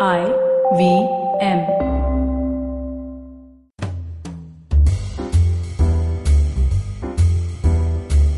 [0.00, 0.26] I
[0.76, 1.06] V
[1.40, 1.60] M.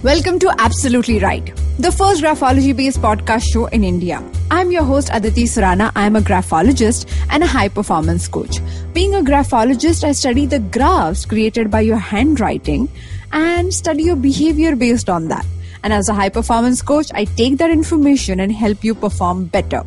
[0.03, 4.23] Welcome to Absolutely Write, the first graphology based podcast show in India.
[4.51, 5.93] I'm your host Aditi Surana.
[5.97, 8.59] I'm a graphologist and a high performance coach.
[8.93, 12.91] Being a graphologist, I study the graphs created by your handwriting
[13.33, 15.47] and study your behavior based on that.
[15.83, 19.85] And as a high performance coach, I take that information and help you perform better.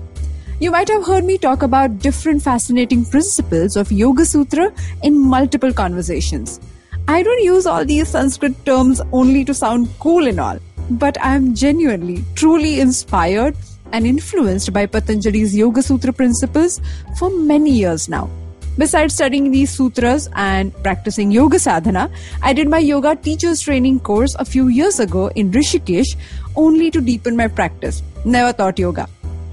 [0.61, 4.73] You might have heard me talk about different fascinating principles of Yoga Sutra
[5.03, 6.59] in multiple conversations.
[7.07, 10.59] I don't use all these Sanskrit terms only to sound cool and all,
[10.89, 13.55] but I am genuinely, truly inspired
[13.93, 16.81] and influenced by Patanjali's Yoga Sutra principles
[17.17, 18.29] for many years now.
[18.77, 24.35] Besides studying these sutras and practicing yoga sadhana, I did my yoga teachers training course
[24.37, 26.17] a few years ago in Rishikesh
[26.57, 28.03] only to deepen my practice.
[28.25, 29.07] Never taught yoga.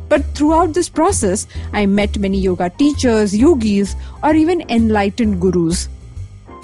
[0.08, 5.88] But throughout this process, I met many yoga teachers, yogis, or even enlightened gurus.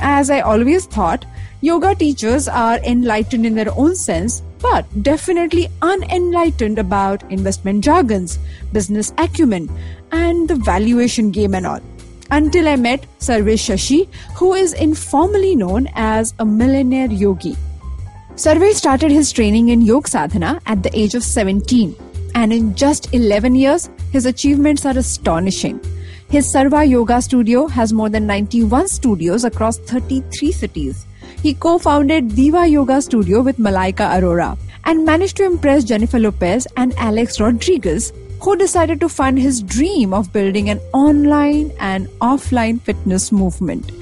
[0.01, 1.25] As I always thought,
[1.61, 8.39] yoga teachers are enlightened in their own sense, but definitely unenlightened about investment jargons,
[8.73, 9.69] business acumen,
[10.13, 11.81] and the valuation game and all.
[12.31, 17.57] Until I met Sarvesh Shashi, who is informally known as a millionaire yogi.
[18.37, 21.95] Sarvesh started his training in yoga sadhana at the age of 17
[22.35, 25.81] and in just 11 years, his achievements are astonishing.
[26.29, 31.07] His Sarva Yoga Studio has more than 91 studios across 33 cities.
[31.43, 36.67] He co founded Diva Yoga Studio with Malaika Arora and managed to impress Jennifer Lopez
[36.77, 42.81] and Alex Rodriguez, who decided to fund his dream of building an online and offline
[42.81, 43.93] fitness movement.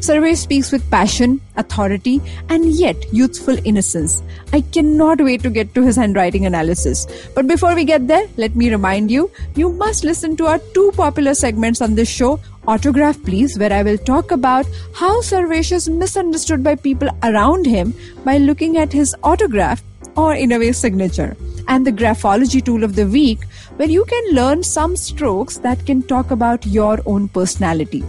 [0.00, 4.22] Sarvesh speaks with passion, authority, and yet youthful innocence.
[4.52, 7.06] I cannot wait to get to his handwriting analysis.
[7.34, 10.92] But before we get there, let me remind you you must listen to our two
[10.96, 15.88] popular segments on this show Autograph Please, where I will talk about how Sarvesh is
[15.88, 19.82] misunderstood by people around him by looking at his autograph
[20.16, 21.36] or, in a way, signature.
[21.66, 23.44] And the Graphology Tool of the Week,
[23.76, 28.04] where you can learn some strokes that can talk about your own personality.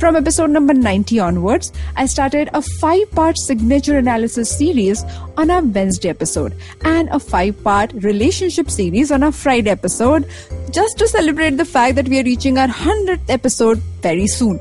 [0.00, 5.04] From episode number 90 onwards, I started a five part signature analysis series
[5.36, 6.54] on our Wednesday episode
[6.86, 10.26] and a five part relationship series on our Friday episode
[10.70, 14.58] just to celebrate the fact that we are reaching our 100th episode very soon.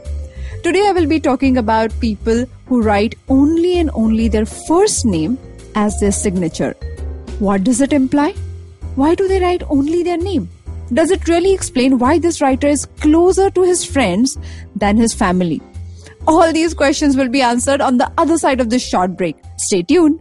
[0.61, 5.39] Today, I will be talking about people who write only and only their first name
[5.73, 6.73] as their signature.
[7.39, 8.33] What does it imply?
[8.95, 10.49] Why do they write only their name?
[10.93, 14.37] Does it really explain why this writer is closer to his friends
[14.75, 15.61] than his family?
[16.27, 19.37] All these questions will be answered on the other side of this short break.
[19.57, 20.19] Stay tuned.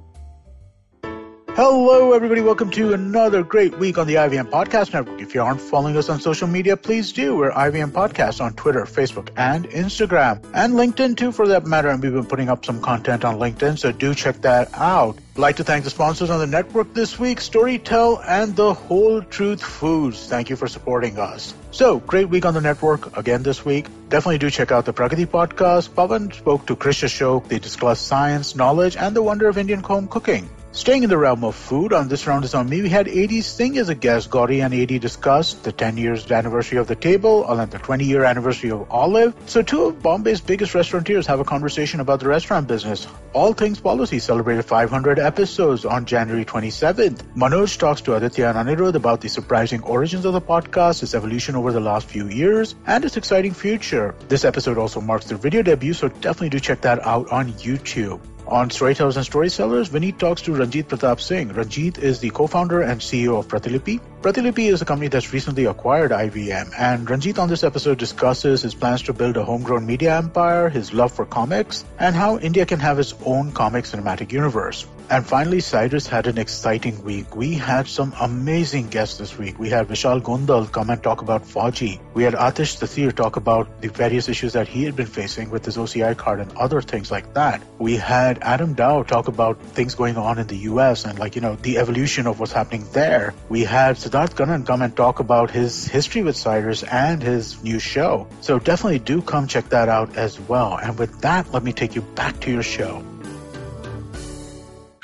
[1.58, 2.40] Hello, everybody.
[2.40, 5.20] Welcome to another great week on the IVM Podcast Network.
[5.20, 7.34] If you aren't following us on social media, please do.
[7.34, 11.88] We're IVM Podcast on Twitter, Facebook, and Instagram, and LinkedIn too, for that matter.
[11.88, 15.18] And we've been putting up some content on LinkedIn, so do check that out.
[15.34, 19.22] I'd like to thank the sponsors on the network this week, Storytel and the Whole
[19.22, 20.28] Truth Foods.
[20.28, 21.54] Thank you for supporting us.
[21.72, 23.88] So, great week on the network again this week.
[24.10, 25.88] Definitely do check out the Pragati podcast.
[25.88, 27.48] Pavan spoke to Krishna Ashok.
[27.48, 30.48] They discussed science, knowledge, and the wonder of Indian home cooking.
[30.78, 33.32] Staying in the realm of food, on this round is on me, we had AD
[33.42, 34.30] Singh as a guest.
[34.30, 38.22] Gauri and AD discussed the 10 years anniversary of the table and the 20 year
[38.22, 39.34] anniversary of Olive.
[39.46, 43.08] So, two of Bombay's biggest restaurateurs have a conversation about the restaurant business.
[43.32, 47.24] All Things Policy celebrated 500 episodes on January 27th.
[47.34, 51.56] Manoj talks to Aditya and Anirudh about the surprising origins of the podcast, its evolution
[51.56, 54.14] over the last few years, and its exciting future.
[54.28, 58.20] This episode also marks their video debut, so definitely do check that out on YouTube.
[58.50, 61.50] On Storytellers and Storysellers, Vineet talks to Ranjit Pratap Singh.
[61.50, 64.00] Ranjit is the co-founder and CEO of Pratilipi.
[64.20, 68.74] Pratilipi is a company that's recently acquired IVM, and Ranjit on this episode discusses his
[68.74, 72.80] plans to build a homegrown media empire, his love for comics, and how India can
[72.80, 74.88] have its own comic cinematic universe.
[75.10, 77.34] And finally, Cyrus had an exciting week.
[77.34, 79.58] We had some amazing guests this week.
[79.58, 81.98] We had Vishal Gondal come and talk about Fauji.
[82.12, 85.64] We had Aatish Taseer talk about the various issues that he had been facing with
[85.64, 87.62] his OCI card and other things like that.
[87.78, 91.40] We had Adam Dow talk about things going on in the US and like, you
[91.40, 93.32] know, the evolution of what's happening there.
[93.48, 97.78] We had Siddharth Kannan come and talk about his history with Cyrus and his new
[97.78, 98.26] show.
[98.40, 100.78] So definitely do come check that out as well.
[100.78, 103.04] And with that, let me take you back to your show.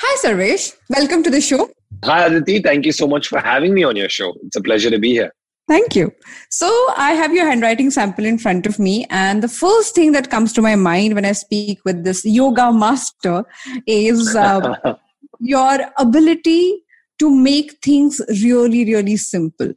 [0.01, 0.73] Hi, Sarvesh.
[0.89, 1.69] Welcome to the show.
[2.03, 2.61] Hi, Aditi.
[2.61, 4.33] Thank you so much for having me on your show.
[4.43, 5.35] It's a pleasure to be here.
[5.69, 6.11] Thank you.
[6.49, 10.31] So, I have your handwriting sample in front of me, and the first thing that
[10.31, 13.45] comes to my mind when I speak with this yoga master
[13.87, 14.97] is uh,
[15.41, 16.84] your ability
[17.25, 19.73] to make things really, really simple.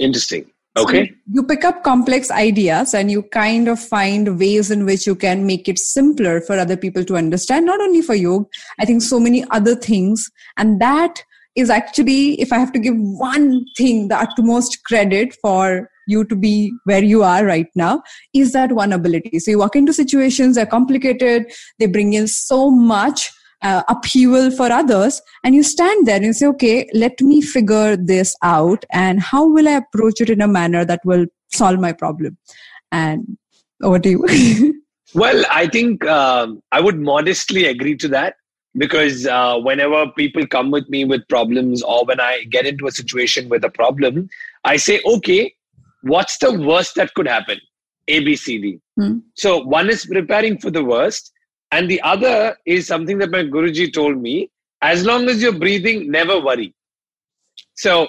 [0.00, 0.50] Interesting.
[0.76, 1.06] Okay.
[1.06, 5.14] So you pick up complex ideas and you kind of find ways in which you
[5.14, 8.46] can make it simpler for other people to understand, not only for yoga,
[8.80, 10.28] I think so many other things.
[10.56, 11.22] And that
[11.54, 16.34] is actually, if I have to give one thing, the utmost credit for you to
[16.34, 18.02] be where you are right now
[18.34, 19.38] is that one ability.
[19.38, 23.30] So you walk into situations, they're complicated, they bring in so much
[23.62, 27.96] uh, upheaval for others and you stand there and you say okay let me figure
[27.96, 31.92] this out and how will i approach it in a manner that will solve my
[31.92, 32.36] problem?
[32.90, 33.36] And
[33.82, 34.82] over to you.
[35.14, 38.36] Well i think um, i would modestly agree to that
[38.78, 42.90] because uh, whenever people come with me with problems or when i get into a
[42.90, 44.30] situation with a problem
[44.64, 45.54] i say okay
[46.02, 47.60] what's the worst that could happen?
[48.08, 48.80] A b c d.
[48.96, 49.18] Hmm.
[49.34, 51.31] so one is preparing for the worst
[51.72, 54.50] and the other is something that my Guruji told me
[54.82, 56.74] as long as you're breathing, never worry.
[57.74, 58.08] So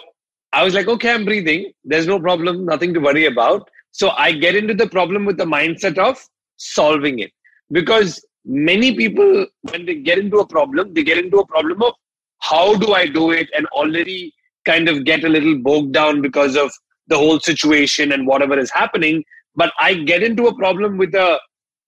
[0.51, 1.71] I was like, okay, I'm breathing.
[1.83, 3.69] There's no problem, nothing to worry about.
[3.91, 6.23] So I get into the problem with the mindset of
[6.57, 7.31] solving it.
[7.71, 11.93] Because many people, when they get into a problem, they get into a problem of
[12.39, 14.33] how do I do it and already
[14.65, 16.71] kind of get a little bogged down because of
[17.07, 19.23] the whole situation and whatever is happening.
[19.55, 21.39] But I get into a problem with a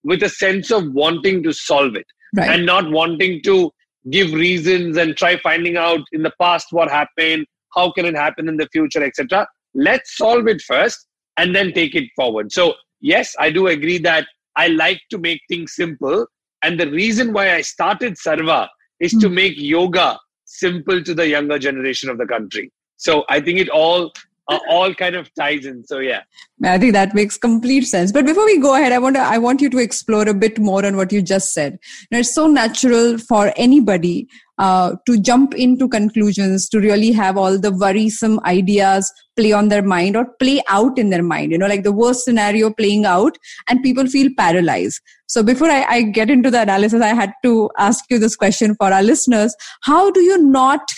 [0.06, 2.06] with a sense of wanting to solve it
[2.36, 2.50] right.
[2.50, 3.70] and not wanting to
[4.10, 7.44] give reasons and try finding out in the past what happened
[7.74, 11.06] how can it happen in the future etc let's solve it first
[11.36, 14.26] and then take it forward so yes i do agree that
[14.56, 16.24] i like to make things simple
[16.62, 18.60] and the reason why i started sarva
[19.00, 19.20] is mm.
[19.20, 19.34] to hmm.
[19.40, 20.08] make yoga
[20.44, 24.10] simple to the younger generation of the country so i think it all
[24.48, 25.84] uh, all kind of ties in.
[25.84, 26.22] So yeah,
[26.64, 28.12] I think that makes complete sense.
[28.12, 30.58] But before we go ahead, I want to I want you to explore a bit
[30.58, 31.78] more on what you just said.
[32.10, 34.28] Now, it's so natural for anybody
[34.58, 39.82] uh, to jump into conclusions, to really have all the worrisome ideas play on their
[39.82, 41.52] mind or play out in their mind.
[41.52, 43.36] You know, like the worst scenario playing out,
[43.68, 45.00] and people feel paralyzed.
[45.26, 48.76] So before I, I get into the analysis, I had to ask you this question
[48.76, 50.88] for our listeners: How do you not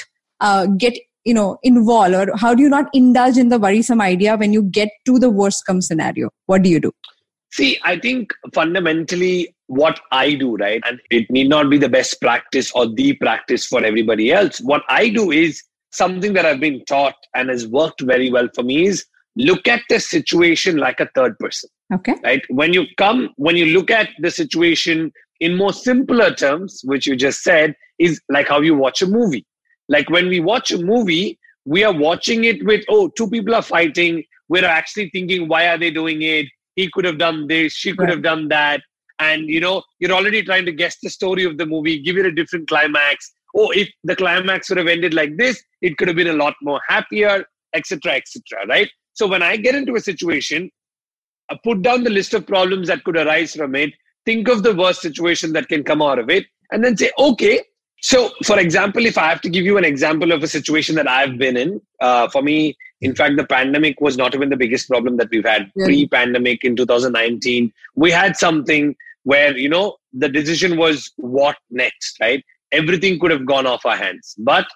[0.41, 4.37] uh, get you know involve or how do you not indulge in the worrisome idea
[4.37, 6.31] when you get to the worst come scenario?
[6.47, 6.93] What do you do?
[7.51, 12.21] See i think fundamentally what i do right and it need not be the best
[12.21, 14.61] practice or the practice for everybody else.
[14.61, 15.63] What i do is
[15.93, 19.07] something that i've been taught and has worked very well for me is
[19.37, 22.15] look at the situation like a third person okay.
[22.25, 22.43] right?
[22.49, 27.17] When you come when you look at the situation in more simpler terms which you
[27.17, 29.47] just said is like how you watch a movie
[29.89, 33.63] like when we watch a movie, we are watching it with, oh, two people are
[33.63, 34.25] fighting.
[34.49, 36.47] We're actually thinking, why are they doing it?
[36.77, 38.11] He could have done this, she could right.
[38.11, 38.81] have done that.
[39.19, 42.27] And you know, you're already trying to guess the story of the movie, give it
[42.27, 43.33] a different climax.
[43.57, 46.55] Oh, if the climax would have ended like this, it could have been a lot
[46.63, 47.45] more happier,
[47.75, 48.67] etc., etc.
[48.69, 48.89] right?
[49.15, 50.71] So when I get into a situation,
[51.51, 53.93] I put down the list of problems that could arise from it,
[54.25, 57.63] think of the worst situation that can come out of it, and then say, okay,
[58.01, 61.09] so, for example, if I have to give you an example of a situation that
[61.09, 64.89] I've been in, uh, for me, in fact, the pandemic was not even the biggest
[64.89, 65.71] problem that we've had.
[65.75, 65.87] Yeah.
[65.87, 72.19] Pre pandemic in 2019, we had something where, you know, the decision was what next,
[72.21, 72.45] right?
[72.73, 74.35] Everything could have gone off our hands.
[74.39, 74.67] But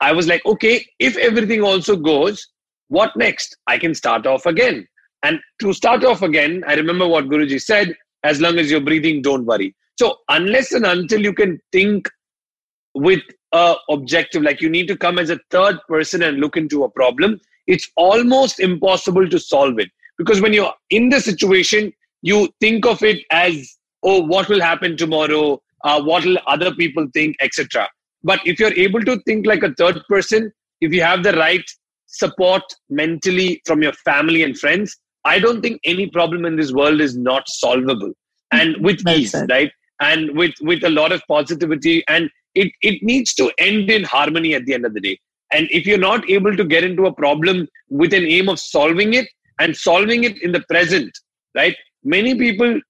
[0.00, 2.48] I was like, okay, if everything also goes,
[2.88, 3.56] what next?
[3.68, 4.86] I can start off again.
[5.22, 9.22] And to start off again, I remember what Guruji said as long as you're breathing,
[9.22, 9.74] don't worry.
[9.98, 12.08] So, unless and until you can think
[12.94, 16.84] with a objective like you need to come as a third person and look into
[16.84, 19.90] a problem it's almost impossible to solve it.
[20.18, 21.92] Because when you're in the situation
[22.22, 25.60] you think of it as oh what will happen tomorrow?
[25.82, 27.88] Uh, what will other people think etc
[28.22, 31.64] but if you're able to think like a third person if you have the right
[32.06, 37.00] support mentally from your family and friends i don't think any problem in this world
[37.00, 38.12] is not solvable.
[38.52, 39.70] And with ease right?
[40.00, 44.54] And with with a lot of positivity and it, it needs to end in harmony
[44.54, 45.18] at the end of the day.
[45.52, 49.14] And if you're not able to get into a problem with an aim of solving
[49.14, 49.28] it
[49.58, 51.10] and solving it in the present,
[51.54, 51.76] right?
[52.04, 52.80] Many people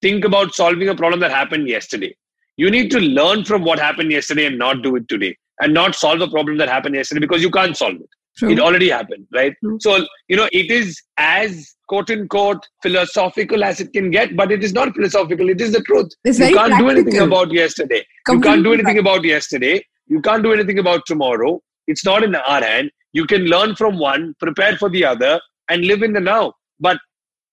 [0.00, 2.14] think about solving a problem that happened yesterday.
[2.56, 5.94] You need to learn from what happened yesterday and not do it today and not
[5.94, 8.08] solve a problem that happened yesterday because you can't solve it.
[8.36, 8.50] True.
[8.50, 9.54] It already happened, right?
[9.62, 9.78] True.
[9.80, 14.64] So, you know, it is as quote unquote philosophical as it can get, but it
[14.64, 15.48] is not philosophical.
[15.48, 16.10] It is the truth.
[16.24, 16.86] It's you can't practical.
[16.86, 18.04] do anything about yesterday.
[18.26, 19.84] Completely you can't do anything about yesterday.
[20.06, 21.60] You can't do anything about tomorrow.
[21.86, 22.90] It's not in our hand.
[23.12, 26.54] You can learn from one, prepare for the other, and live in the now.
[26.80, 26.98] But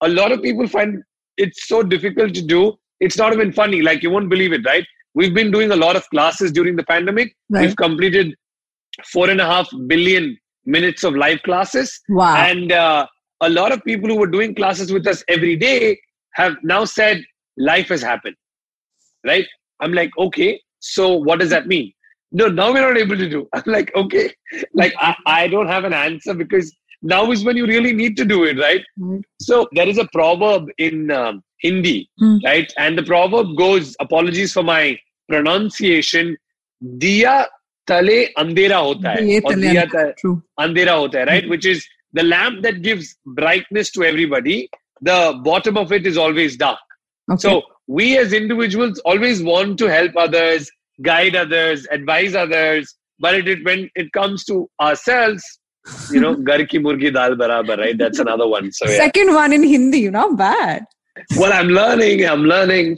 [0.02, 1.04] a lot of people find
[1.38, 2.74] it's so difficult to do.
[3.00, 3.82] It's not even funny.
[3.82, 4.86] Like you won't believe it, right?
[5.14, 7.36] We've been doing a lot of classes during the pandemic.
[7.50, 7.68] Right.
[7.68, 8.34] We've completed
[9.12, 12.00] four and a half billion minutes of live classes.
[12.10, 12.36] Wow.
[12.36, 13.08] And uh,
[13.42, 16.00] a lot of people who were doing classes with us every day
[16.34, 17.24] have now said
[17.58, 18.36] life has happened.
[19.26, 19.46] Right?
[19.80, 21.94] I'm like, okay, so what does that mean?
[22.32, 23.48] No, now we're not able to do.
[23.54, 24.34] I'm like, okay,
[24.74, 28.26] like I, I don't have an answer because now is when you really need to
[28.26, 28.82] do it, right?
[28.98, 29.22] Right.
[29.40, 32.38] So there is a proverb in um, Hindi, Hmm.
[32.46, 32.72] right?
[32.78, 34.98] And the proverb goes, apologies for my
[35.30, 36.38] pronunciation,
[36.84, 37.46] diya
[37.88, 39.18] tale andhera hota hai.
[39.22, 39.92] Diye Or tale diya andhera.
[39.92, 40.42] ta- True.
[40.60, 41.50] andhera hota hai, right?
[41.50, 44.70] Which is the lamp that gives brightness to everybody.
[45.02, 46.80] The bottom of it is always dark.
[47.32, 47.40] Okay.
[47.48, 50.70] So we as individuals always want to help others,
[51.02, 52.96] guide others, advise others.
[53.20, 55.44] But it, it, when it comes to ourselves,
[56.12, 57.98] you know, gar ki murgi dal barabar, right?
[57.98, 58.72] That's another one.
[58.72, 58.98] So yeah.
[58.98, 60.86] Second one in Hindi, you not bad.
[61.38, 62.26] Well, I'm learning.
[62.26, 62.98] I'm learning.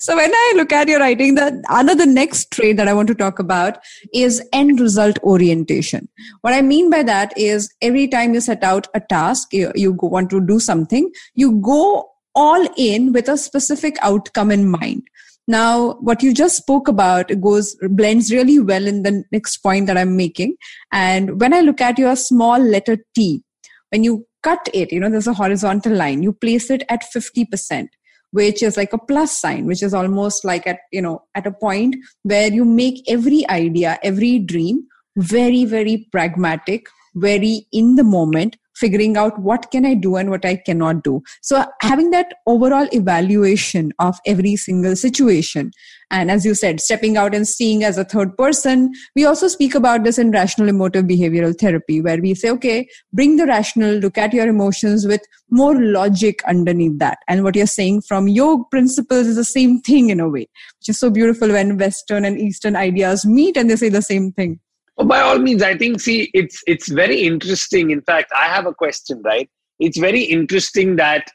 [0.00, 3.14] So when I look at your writing, the another next trait that I want to
[3.14, 3.78] talk about
[4.14, 6.08] is end result orientation.
[6.42, 9.92] What I mean by that is every time you set out a task, you, you
[9.92, 15.02] want to do something, you go all in with a specific outcome in mind.
[15.48, 19.96] Now, what you just spoke about goes blends really well in the next point that
[19.96, 20.56] I'm making.
[20.92, 23.42] And when I look at your small letter T,
[23.90, 27.88] when you cut it, you know, there's a horizontal line, you place it at 50%
[28.32, 31.52] which is like a plus sign which is almost like at you know at a
[31.52, 38.56] point where you make every idea every dream very very pragmatic very in the moment
[38.78, 41.22] figuring out what can i do and what i cannot do.
[41.42, 45.72] So having that overall evaluation of every single situation.
[46.10, 49.74] And as you said stepping out and seeing as a third person we also speak
[49.74, 54.16] about this in rational emotive behavioral therapy where we say okay bring the rational look
[54.16, 55.20] at your emotions with
[55.50, 57.18] more logic underneath that.
[57.28, 60.88] And what you're saying from your principles is the same thing in a way which
[60.88, 64.60] is so beautiful when western and eastern ideas meet and they say the same thing
[64.97, 67.91] Well, by all means, I think see it's it's very interesting.
[67.91, 69.49] In fact, I have a question, right?
[69.79, 71.25] It's very interesting that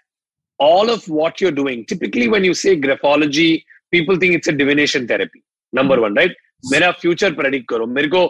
[0.59, 5.07] all of what you're doing, typically when you say graphology, people think it's a divination
[5.07, 5.43] therapy.
[5.73, 6.35] Number one, right?
[6.67, 8.29] मेरा future predict करो मेरे को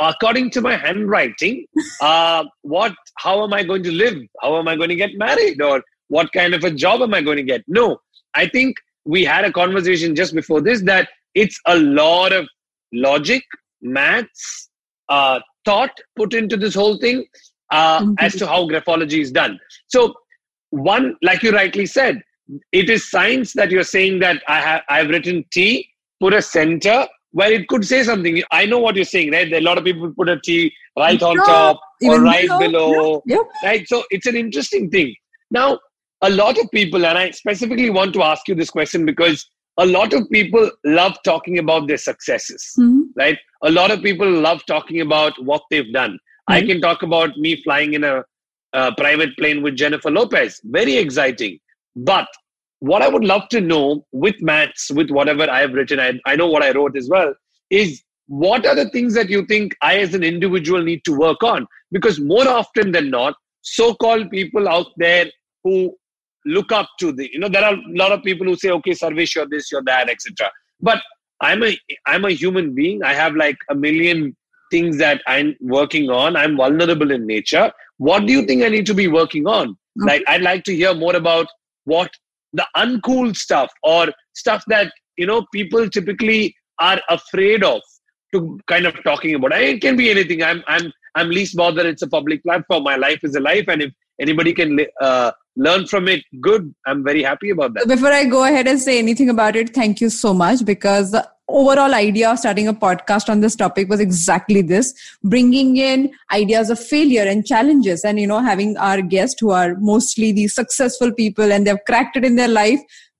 [0.00, 1.64] according to my handwriting
[2.00, 5.60] uh, what how am i going to live how am i going to get married
[5.60, 7.98] or what kind of a job am i going to get no
[8.34, 12.48] i think we had a conversation just before this that it's a lot of
[12.92, 13.42] logic
[13.83, 14.69] maths
[15.09, 17.25] uh, thought put into this whole thing
[17.71, 18.15] uh, Mhm.
[18.19, 20.13] as to how graphology is done so
[20.69, 22.21] one like you rightly said
[22.71, 25.87] it is science that you're saying that i have i've written t
[26.19, 29.59] put a center where it could say something i know what you're saying right there
[29.59, 32.59] are a lot of people put a t right on Top, top or right below.
[32.59, 33.45] below Yep.
[33.63, 35.13] right so it's an interesting thing
[35.51, 35.79] now
[36.21, 39.45] a lot of people and i specifically want to ask you this question because
[39.77, 43.02] a lot of people love talking about their successes Mhm.
[43.15, 43.37] Right?
[43.63, 46.17] A lot of people love talking about what they've done.
[46.47, 46.67] I hmm.
[46.67, 48.23] can talk about me flying in a,
[48.73, 50.59] a private plane with jennifer lopez.
[50.63, 51.59] Very exciting.
[51.95, 52.27] But
[52.79, 56.35] what i would love to know with maths with whatever i have written I, I
[56.35, 57.33] know what i wrote as well
[57.69, 61.43] is what are the things that you think i as an individual need to work
[61.43, 61.67] on?
[61.91, 65.25] Because more often than not so-called people out there
[65.63, 65.95] who
[66.45, 68.91] look up to the you know there are a lot of people who say okay
[68.91, 70.51] Sarvesh, you're this you're that etc
[70.81, 71.01] but
[71.43, 73.03] i'm a i'm a human being.
[73.03, 74.35] I have like a million
[74.71, 76.35] things that i'm working on.
[76.35, 77.71] I'm vulnerable in nature.
[77.97, 79.77] What do you think i need to be working on?
[80.01, 80.11] Okay.
[80.11, 81.47] like i'd like to hear more about
[81.85, 82.09] what
[82.53, 87.81] the uncool stuff or stuff that you know people typically are afraid of
[88.33, 89.53] to kind of talking about.
[89.53, 90.43] It can be anything.
[90.43, 91.85] I'm i'm i'm least bothered.
[91.85, 92.83] It's a public platform.
[92.83, 93.65] My life is a life.
[93.67, 96.73] And if anybody can uh, learn from it good.
[96.85, 97.87] I'm very happy about that.
[97.87, 101.15] Before I go ahead and say anything about it, thank you so much because
[101.49, 106.69] overall idea of starting a podcast on this topic was exactly this bringing in ideas
[106.69, 111.11] of failure and challenges and you know having our guests who are mostly these successful
[111.11, 112.79] people and they've cracked it in their life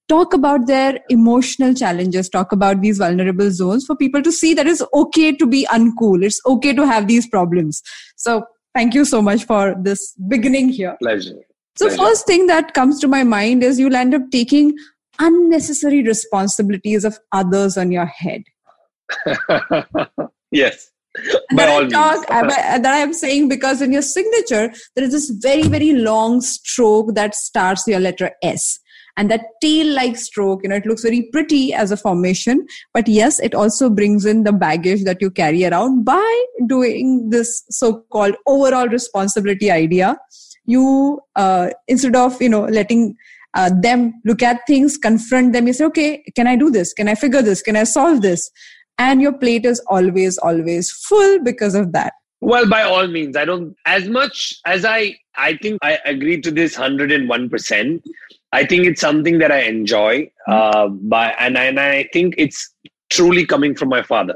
[0.10, 4.68] talk about their emotional challenges talk about these vulnerable zones for people to see that
[4.68, 7.82] it's okay to be uncool it's okay to have these problems.
[8.16, 10.98] So thank you so much for this beginning here.
[11.02, 11.40] Pleasure.
[11.76, 12.04] So Pleasure.
[12.04, 14.76] first thing that comes to my mind is you'll end up taking
[15.20, 18.44] unnecessary responsibilities of others on your head.
[20.52, 20.90] yes
[21.52, 25.68] that I talk, that I am saying because in your signature there is this very
[25.68, 28.80] very long stroke that starts your letter S.
[29.16, 32.66] And that tail-like stroke, you know, it looks very pretty as a formation,
[32.96, 37.64] but yes, it also brings in the baggage that you carry around by doing this
[37.70, 40.18] so-called overall responsibility idea.
[40.66, 43.16] You uh, instead of you know letting
[43.54, 45.68] uh, them look at things, confront them.
[45.68, 46.94] You say, okay, can I do this?
[46.94, 47.62] Can I figure this?
[47.62, 48.50] Can I solve this?
[48.98, 52.14] And your plate is always, always full because of that.
[52.42, 56.52] Well, by all means, I don't, as much as I I think I agree to
[56.52, 58.04] this 101%.
[58.52, 60.32] I think it's something that I enjoy.
[60.48, 62.72] Uh, by, and, and I think it's
[63.10, 64.36] truly coming from my father.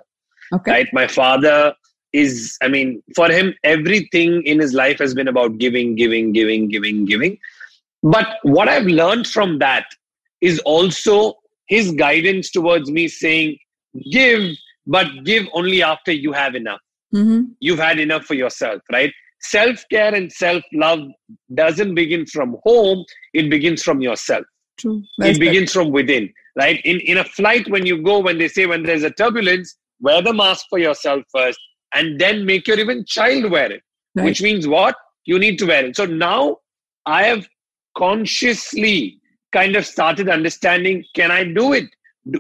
[0.54, 0.72] Okay.
[0.72, 0.88] Right?
[0.94, 1.76] My father
[2.14, 6.68] is, I mean, for him, everything in his life has been about giving, giving, giving,
[6.68, 7.38] giving, giving.
[8.04, 9.86] But what I've learned from that
[10.42, 11.34] is also
[11.68, 13.58] his guidance towards me saying,
[14.12, 16.80] give, but give only after you have enough.
[17.14, 17.52] Mm-hmm.
[17.60, 19.12] You've had enough for yourself, right?
[19.42, 21.00] Self care and self love
[21.54, 24.46] doesn't begin from home, it begins from yourself.
[24.80, 25.02] True.
[25.20, 26.80] it begins from within, right?
[26.86, 30.22] In, in a flight, when you go, when they say when there's a turbulence, wear
[30.22, 31.60] the mask for yourself first
[31.96, 33.82] and then make your even child wear it,
[34.16, 34.26] Right.
[34.26, 34.96] which means what?
[35.26, 35.96] You need to wear it.
[35.96, 36.58] So now
[37.06, 37.48] I have
[37.98, 39.20] consciously
[39.54, 41.86] kind of started understanding can I do it?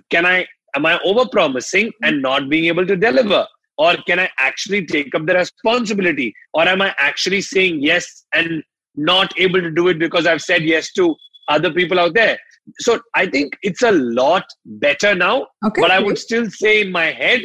[0.10, 0.46] Can I,
[0.76, 3.46] am I over promising and not being able to deliver?
[3.78, 6.34] Or can I actually take up the responsibility?
[6.54, 8.64] Or am I actually saying yes and
[8.96, 11.16] not able to do it because I've said yes to
[11.48, 12.38] other people out there?
[12.80, 15.82] So I think it's a lot better now, Okay.
[15.82, 17.42] but I would still say in my head,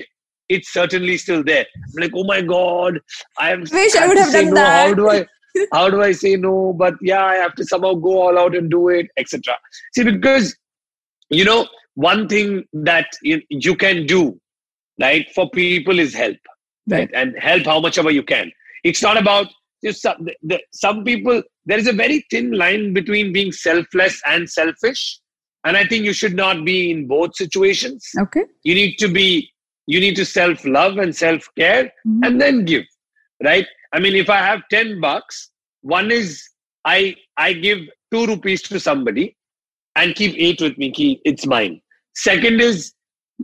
[0.48, 1.64] it's certainly still there.
[1.76, 2.98] I'm like, oh my god,
[3.38, 3.60] I'm.
[3.60, 4.64] Wish I would have done no.
[4.64, 5.26] How do I?
[5.72, 6.72] How do I say no?
[6.72, 9.54] But yeah, I have to somehow go all out and do it, etc.
[9.94, 10.56] See, because
[11.30, 14.38] you know, one thing that you, can do,
[15.00, 16.36] right, for people is help,
[16.88, 17.08] Right.
[17.14, 18.50] and help how much ever you can.
[18.84, 19.46] It's not about
[19.84, 21.42] just some, the, the, some people.
[21.64, 25.20] There is a very thin line between being selfless and selfish,
[25.64, 28.42] and I think you should not be in both situations Okay.
[28.64, 29.48] you need to be
[29.86, 32.26] you need to self love and self care Mhm.
[32.26, 32.84] and then give
[33.44, 35.50] right i mean if i have 10 bucks
[35.96, 36.28] one is
[36.94, 36.98] i
[37.46, 37.80] i give
[38.14, 39.26] 2 rupees to somebody
[39.96, 41.74] and keep 8 with me keep, it's mine
[42.14, 42.92] second is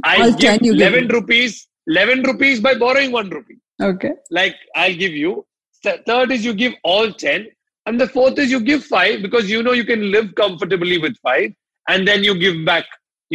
[0.04, 1.14] i All give 10 give 11 me.
[1.18, 1.52] rupees
[1.86, 3.58] 11 rupees by borrowing 1 rupee
[3.90, 4.12] Okay.
[4.40, 5.32] like i'll give you
[6.08, 7.46] third is you give all 10
[7.86, 11.16] and the fourth is you give 5 because you know you can live comfortably with
[11.32, 11.52] 5
[11.92, 12.86] and then you give back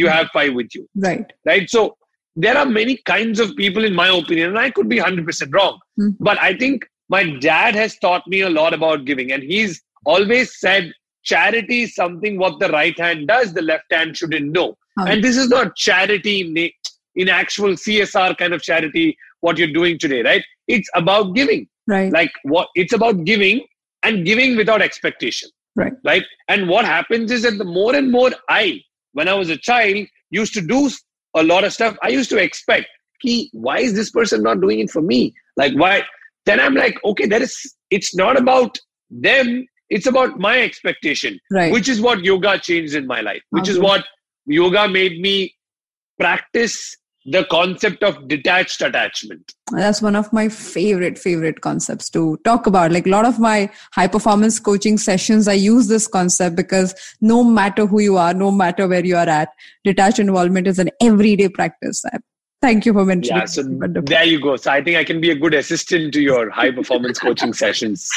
[0.02, 1.32] you have 5 with you Right.
[1.50, 1.66] right?
[1.76, 1.80] So
[2.44, 5.74] there are many kinds of people, in my opinion, and I could be 100% wrong.
[6.00, 6.16] Mhm.
[6.28, 10.48] But I think my dad has taught me a lot about giving, and he's always
[10.64, 10.92] said
[11.32, 14.68] charity is something what the right hand does, the left hand shouldn't know.
[15.10, 16.70] And this is not charity in,
[17.20, 19.06] in actual CSR kind of charity,
[19.40, 20.44] what you're doing today, right?
[20.68, 22.10] It's about giving Right.
[22.12, 23.56] like what it's about giving
[24.02, 25.92] and giving without expectation Right.
[26.10, 28.80] right and what happens is that the more and more i
[29.12, 30.78] when i was a child used to do
[31.34, 32.86] a lot of stuff i used to expect
[33.20, 35.20] Ki, why is this person not doing it for me
[35.58, 35.94] like why
[36.46, 38.78] then i'm like okay that is it's not about
[39.10, 41.72] them it's about my expectation Right.
[41.72, 44.04] which is what yoga changed in my life which is what
[44.46, 45.54] yoga made me
[46.18, 52.66] practice the concept of detached attachment That's one of my favorite, favorite concepts to talk
[52.66, 52.92] about.
[52.92, 57.42] Like a lot of my high performance coaching sessions, I use this concept because no
[57.42, 59.48] matter who you are, no matter where you are at,
[59.84, 62.04] detached involvement is an everyday practice.
[62.64, 63.40] Thank you for mentioning.
[63.40, 63.62] Yeah, so.
[63.62, 64.06] Wonderful.
[64.06, 64.56] there you go.
[64.56, 68.08] So I think I can be a good assistant to your high performance coaching sessions.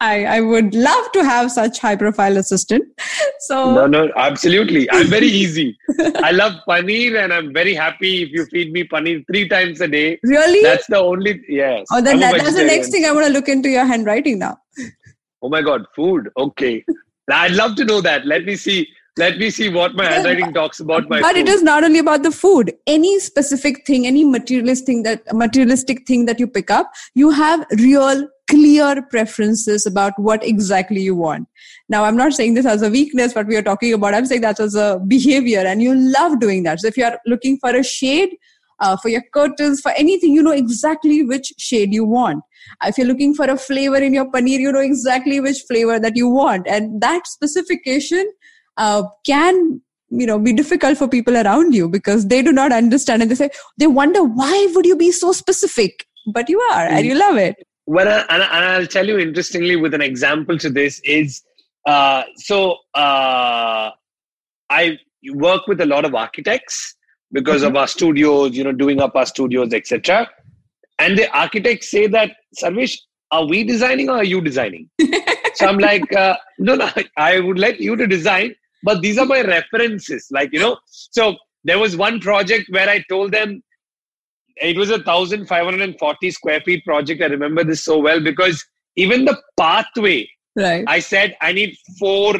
[0.00, 2.82] I, I would love to have such high profile assistant.
[3.42, 4.90] So No, no, absolutely.
[4.90, 5.78] I'm very easy.
[6.16, 9.86] I love paneer and I'm very happy if you feed me paneer three times a
[9.86, 10.18] day.
[10.24, 10.64] really?
[10.64, 11.86] That's the only, yes.
[11.92, 14.58] oh, then that, that's the next thing I want to look into your handwriting now.
[15.40, 16.30] Oh my God, food.
[16.36, 16.84] Okay.
[17.32, 18.26] I'd love to know that.
[18.26, 18.88] Let me see.
[19.20, 21.40] Let me see what my handwriting talks about my but food.
[21.40, 22.72] it is not only about the food.
[22.86, 27.66] Any specific thing any materialist thing that materialistic thing that you pick up you have
[27.78, 31.48] real clear preferences about what exactly you want.
[31.88, 34.40] Now i'm not saying this as a weakness what we are talking about i'm saying
[34.46, 36.80] that as a behavior and you love doing that.
[36.80, 38.36] So if you are looking for a shade
[38.80, 42.42] uh, for your curtains for anything you know exactly which shade you want.
[42.84, 46.16] If you're looking for a flavor in your paneer you know exactly which flavor that
[46.16, 46.66] you want.
[46.66, 48.32] And that specification
[48.80, 49.80] uh, can
[50.20, 53.40] you know be difficult for people around you because they do not understand and they
[53.40, 56.06] say they wonder why would you be so specific
[56.38, 60.00] but you are and you love it well, and, I'll tell you interestingly with an
[60.00, 61.42] example to this is
[61.86, 63.90] uh, so uh,
[64.70, 64.98] I
[65.32, 66.94] work with a lot of architects
[67.32, 70.30] because of our studios, you know, doing up our studios, etc.
[71.00, 72.96] And the architects say that, sarvesh
[73.32, 74.88] are we designing or are you designing?
[75.54, 79.26] so I'm like, uh, no, no, I would like you to design, but these are
[79.26, 80.26] my references.
[80.30, 83.62] Like, you know, so there was one project where I told them
[84.56, 87.22] it was a 1540 square feet project.
[87.22, 88.64] I remember this so well because
[88.96, 92.34] even the pathway, right I said I need four,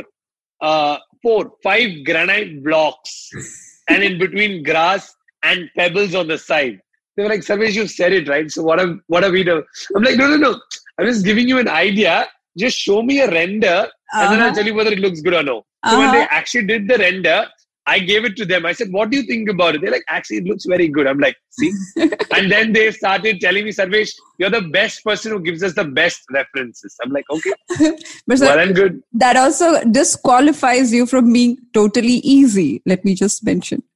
[0.61, 3.31] uh, four, five granite blocks,
[3.88, 6.81] and in between grass and pebbles on the side.
[7.16, 8.50] They were like, "Sarvesh, you said it right.
[8.50, 9.62] So what are what are we doing?"
[9.94, 10.61] I'm like, "No, no, no.
[10.98, 12.26] I'm just giving you an idea.
[12.59, 13.88] just show me a render
[14.20, 14.55] and then I'll Uh-huh.
[14.57, 15.64] tell you whether it looks good or no.
[15.87, 16.12] So when Uh-huh.
[16.12, 17.47] they actually did the render,
[17.87, 18.66] I gave it to them.
[18.66, 19.81] I said, What do you think about it?
[19.81, 21.07] They're like, Actually, it looks very good.
[21.07, 21.73] I'm like, See?
[22.33, 25.85] and then they started telling me, Sarvesh, you're the best person who gives us the
[25.85, 26.95] best references.
[27.03, 27.53] I'm like, Okay,
[28.27, 29.03] But sir, well and good.
[29.14, 32.83] that also disqualifies you from being totally easy.
[32.87, 33.83] Let me just mention.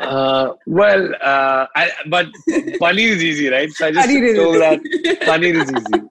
[0.00, 2.26] Uh, well, uh, I, but
[2.80, 3.70] paneer is easy, right?
[3.70, 4.80] So I just Paneer told that
[5.26, 6.02] paneer is easy.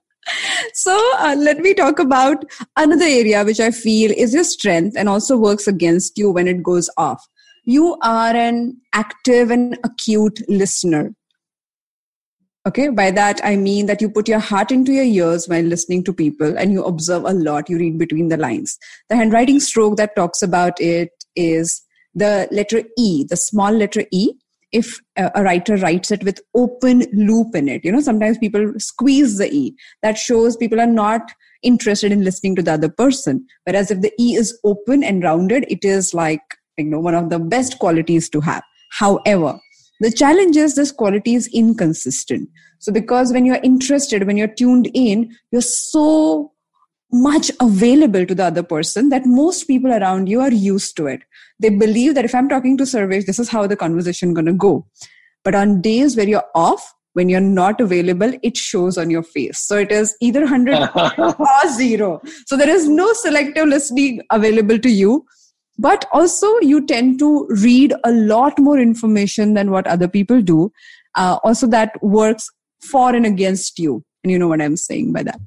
[0.73, 2.45] So uh, let me talk about
[2.77, 6.63] another area which I feel is your strength and also works against you when it
[6.63, 7.25] goes off.
[7.65, 11.13] You are an active and acute listener.
[12.67, 16.03] Okay, by that I mean that you put your heart into your ears while listening
[16.03, 18.77] to people and you observe a lot, you read between the lines.
[19.09, 21.81] The handwriting stroke that talks about it is
[22.13, 24.33] the letter E, the small letter E.
[24.71, 29.37] If a writer writes it with open loop in it, you know, sometimes people squeeze
[29.37, 29.75] the E.
[30.01, 33.45] That shows people are not interested in listening to the other person.
[33.65, 36.41] Whereas if the E is open and rounded, it is like,
[36.77, 38.63] you know, one of the best qualities to have.
[38.91, 39.59] However,
[39.99, 42.49] the challenge is this quality is inconsistent.
[42.79, 46.53] So because when you're interested, when you're tuned in, you're so
[47.13, 51.21] much available to the other person that most people around you are used to it.
[51.61, 54.85] They believe that if I'm talking to Sarvesh, this is how the conversation gonna go.
[55.43, 59.59] But on days where you're off, when you're not available, it shows on your face.
[59.59, 62.21] So it is either 100 or zero.
[62.47, 65.25] So there is no selective listening available to you.
[65.77, 70.71] But also, you tend to read a lot more information than what other people do.
[71.15, 72.49] Uh, also, that works
[72.91, 74.03] for and against you.
[74.23, 75.39] And you know what I'm saying by that.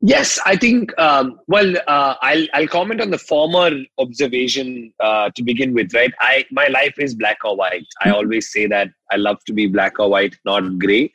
[0.00, 0.96] Yes, I think.
[0.98, 5.92] Um, well, uh, I'll I'll comment on the former observation uh, to begin with.
[5.92, 7.86] Right, I my life is black or white.
[8.02, 11.12] I always say that I love to be black or white, not gray.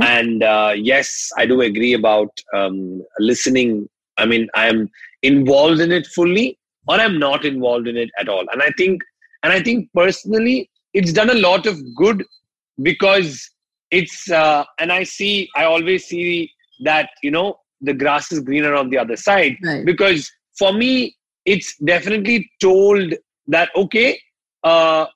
[0.00, 3.88] And uh, yes, I do agree about um, listening.
[4.18, 4.90] I mean, I'm
[5.22, 8.44] involved in it fully, or I'm not involved in it at all.
[8.52, 9.02] And I think,
[9.42, 12.22] and I think personally, it's done a lot of good
[12.82, 13.50] because
[13.90, 14.30] it's.
[14.30, 18.90] Uh, and I see, I always see that you know the grass is greener on
[18.90, 19.84] the other side Right.
[19.84, 23.14] because for me it's definitely told
[23.48, 24.18] that okay
[24.64, 25.06] uh,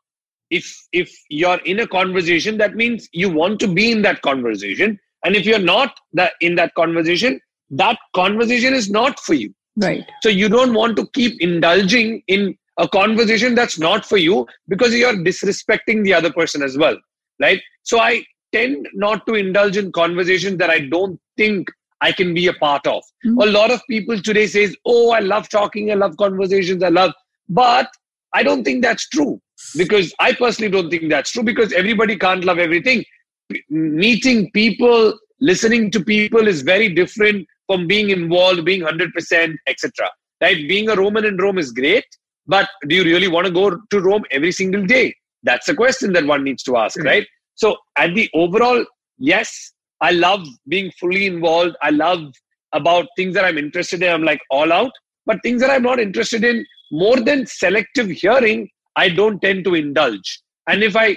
[0.51, 4.99] if if you're in a conversation that means you want to be in that conversation
[5.25, 10.05] and if you're not that in that conversation that conversation is not for you Right.
[10.23, 14.95] so you don't want to keep indulging in a conversation that's not for you because
[14.95, 16.97] you're disrespecting the other person as well,
[17.41, 17.61] right?
[17.83, 21.69] So I tend not to indulge in conversations that I don't think
[22.01, 23.03] I can be a part of.
[23.27, 23.43] Mhm.
[23.43, 27.13] A lot of people today says, "Oh, I love talking, I love conversations, I love,"
[27.49, 27.89] but
[28.35, 29.41] I don't think that's true
[29.77, 33.05] because I personally don't think that's true because everybody can't love everything.
[33.53, 40.09] P- Meeting people, listening to people is very different from being involved, being 100%, etc.
[40.41, 40.57] Right?
[40.69, 42.05] Being a Roman in Rome is great,
[42.47, 45.15] but do you really want to go to Rome every single day?
[45.43, 47.07] That's a question that one needs to ask, Right.
[47.07, 47.27] right?
[47.55, 48.85] So, at the overall,
[49.19, 51.77] yes, I love being fully involved.
[51.83, 52.33] I love
[52.73, 54.13] about things that I'm interested in.
[54.13, 54.93] I'm like all out,
[55.27, 59.75] but things that I'm not interested in, more than selective hearing, I don't tend to
[59.75, 60.41] indulge.
[60.69, 61.17] And if I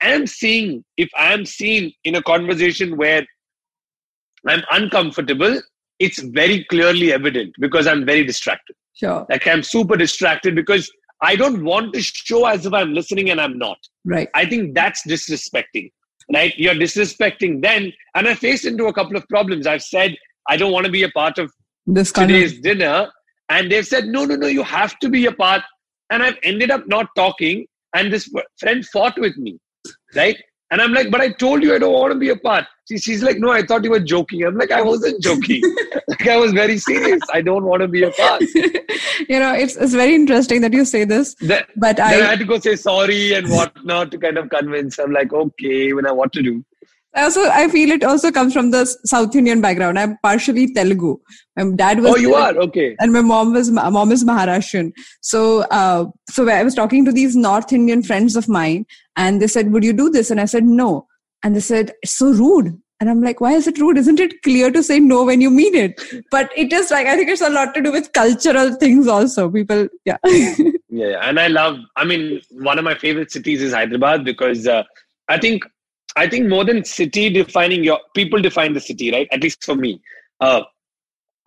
[0.00, 3.24] am seeing, if I am seen in a conversation where
[4.46, 5.60] I'm uncomfortable,
[5.98, 8.76] it's very clearly evident because I'm very distracted.
[8.94, 9.26] Sure.
[9.30, 10.90] Like I'm super distracted because
[11.22, 13.78] I don't want to show as if I'm listening and I'm not.
[14.04, 14.28] Right.
[14.34, 15.92] I think that's disrespecting,
[16.32, 16.52] right?
[16.56, 17.92] You're disrespecting then.
[18.14, 19.66] And I faced into a couple of problems.
[19.66, 20.16] I've said,
[20.48, 21.52] I don't want to be a part of
[21.86, 23.10] This today's of dinner.
[23.48, 25.62] And they've said, no, no, no, you have to be a part.
[26.10, 27.66] And I've ended up not talking.
[27.94, 29.58] And this friend fought with me,
[30.14, 30.36] right?
[30.72, 32.64] And I'm like, but I told you I don't want to be a part.
[32.88, 34.42] She, she's like, no, I thought you were joking.
[34.42, 35.60] I'm like, I wasn't joking.
[36.08, 37.20] like, I was very serious.
[37.30, 38.40] I don't want to be a part.
[38.54, 42.38] you know, it's it's very interesting that you say this, Then, but I I had
[42.38, 44.98] to go say sorry and whatnot to kind of convince.
[44.98, 46.64] I'm like, okay, when I what to do.
[47.14, 49.98] Also I feel it also comes from the South Indian background.
[49.98, 51.16] I'm partially Telugu.
[51.56, 52.42] My dad was Oh, you Telugu.
[52.58, 52.96] are okay.
[53.00, 54.92] and my mom was mom is Maharashtrian.
[55.20, 59.46] So uh, so I was talking to these North Indian friends of mine, and they
[59.46, 61.06] said, "Would you do this?" And I said, "No."
[61.42, 63.98] And they said, "It's so rude." And I'm like, "Why is it rude?
[63.98, 67.16] Isn't it clear to say no when you mean it?" But it is like I
[67.16, 69.50] think it's a lot to do with cultural things also.
[69.50, 70.54] People, yeah, Yeah,
[70.88, 71.18] yeah.
[71.28, 71.78] and I love.
[71.96, 74.84] I mean, one of my favorite cities is Hyderabad because uh,
[75.28, 75.64] I think
[76.16, 79.28] I think more than city defining your people define the city, right?
[79.32, 80.00] At least for me.
[80.40, 80.62] Uh,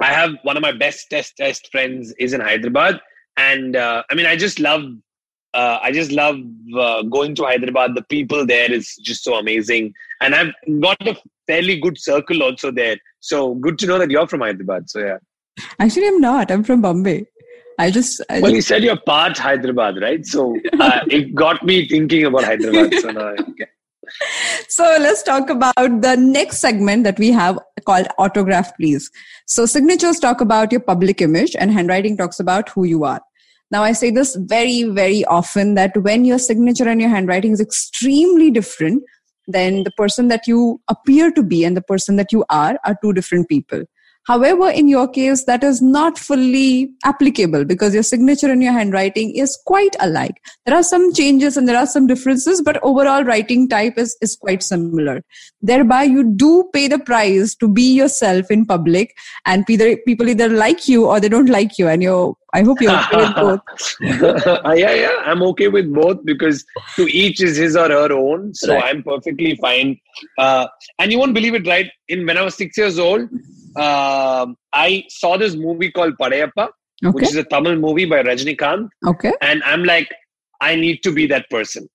[0.01, 2.99] I have one of my best test test friends is in Hyderabad,
[3.37, 4.83] and uh, I mean, I just love.
[5.53, 6.35] Uh, I just love
[6.77, 7.95] uh, going to Hyderabad.
[7.95, 11.15] The people there is just so amazing, and I've got a
[11.47, 12.97] fairly good circle also there.
[13.21, 14.89] So good to know that you're from Hyderabad.
[14.89, 15.17] So yeah.
[15.79, 16.51] Actually, I'm not.
[16.51, 17.25] I'm from Bombay.
[17.79, 18.21] I just.
[18.29, 20.25] I Well, just you said you're part Hyderabad, right?
[20.25, 22.93] So uh, it got me thinking about Hyderabad.
[23.01, 23.67] So now, okay.
[24.67, 29.09] So let's talk about the next segment that we have called autograph please.
[29.47, 33.21] So signatures talk about your public image and handwriting talks about who you are.
[33.71, 37.61] Now i say this very very often that when your signature and your handwriting is
[37.61, 39.03] extremely different
[39.47, 42.97] then the person that you appear to be and the person that you are are
[43.01, 43.83] two different people
[44.25, 49.35] However, in your case, that is not fully applicable because your signature and your handwriting
[49.35, 50.41] is quite alike.
[50.65, 54.35] There are some changes and there are some differences, but overall writing type is, is
[54.35, 55.21] quite similar.
[55.61, 60.49] Thereby, you do pay the price to be yourself in public and either, people either
[60.49, 61.87] like you or they don't like you.
[61.87, 63.59] And you're, I hope you're okay with both.
[64.75, 68.55] Yeah, yeah, I'm okay with both because to each is his or her own.
[68.55, 68.85] So Right.
[68.85, 69.99] I'm perfectly fine.
[70.37, 71.91] Uh, and you won't believe it, right?
[72.07, 73.29] In when I was six years old,
[73.77, 76.69] um I saw this movie called Padayappa,
[77.11, 79.33] which is a Tamil movie by Rajnikant, Okay.
[79.41, 80.09] and I'm like,
[80.61, 81.87] I need to be that person.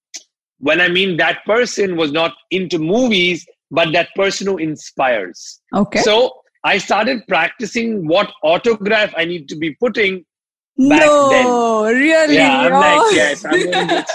[0.58, 5.60] When I mean that person was not into movies, but that person who inspires.
[5.74, 6.00] Okay.
[6.00, 6.32] So
[6.64, 10.24] I started practicing what autograph I need to be putting
[10.88, 12.34] back no, really?
[12.36, 12.78] yeah, I'm Oh.
[12.80, 14.06] like, yes, I'm going to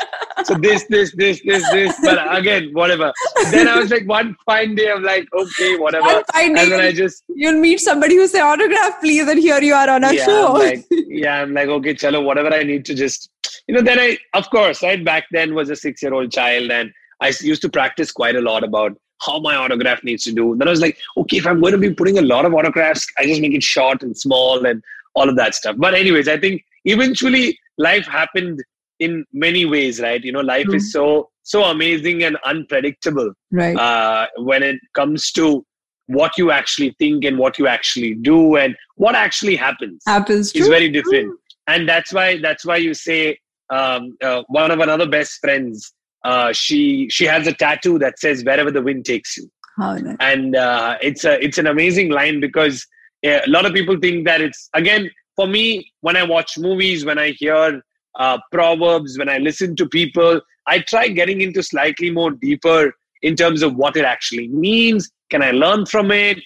[0.46, 1.96] So this, this, this, this, this.
[2.04, 3.12] But again, whatever.
[3.52, 6.06] Then I was like, one fine day, I'm like, okay, whatever.
[6.06, 9.62] One fine and then I just, You'll meet somebody who say autograph, please, and here
[9.62, 10.48] you are on a yeah, show.
[10.54, 13.30] I'm like, yeah, I'm like, okay, chalo, whatever I need to just,
[13.68, 16.70] you know, then I, of course, right back then was a six year old child
[16.72, 20.56] and I used to practice quite a lot about how my autograph needs to do.
[20.58, 23.08] Then I was like, okay, if I'm going to be putting a lot of autographs,
[23.18, 24.84] I just make it short and small and
[25.16, 25.76] all of that stuff.
[25.78, 28.64] But anyways, I think eventually life happened
[29.00, 30.24] in many ways, right?
[30.24, 33.78] You know, life is so so amazing and unpredictable right.
[33.78, 35.64] uh, when it comes to
[36.08, 40.54] what you actually think and what you actually do and what actually happens Happens is
[40.54, 40.70] true.
[40.70, 43.38] very different and that's why that's why you say
[43.70, 48.44] um, uh, one of another best friends uh, she she has a tattoo that says
[48.44, 50.18] wherever the wind takes you How nice.
[50.20, 52.86] and uh, it's a it's an amazing line because
[53.26, 57.20] a lot of people think that it's again for me when I watch movies, when
[57.20, 57.82] I hear
[58.18, 63.36] uh, proverbs, when I listen to people, I try getting into slightly more deeper in
[63.36, 65.12] terms of what it actually means.
[65.30, 66.40] Can I learn from it?